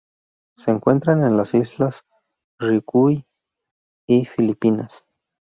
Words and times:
Se 0.57 0.71
encuentran 0.71 1.23
en 1.23 1.37
las 1.37 1.53
Islas 1.53 2.05
Ryukyu 2.59 3.21
y 4.07 4.25
Filipinas. 4.25 5.05